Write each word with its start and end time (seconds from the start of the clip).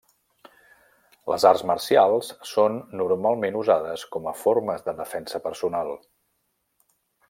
Les 1.31 1.45
arts 1.49 1.65
marcials 1.73 2.31
són 2.53 2.79
normalment 3.03 3.61
usades 3.63 4.09
com 4.17 4.29
a 4.33 4.37
formes 4.43 4.89
de 4.91 4.99
defensa 5.05 5.47
personal. 5.49 5.99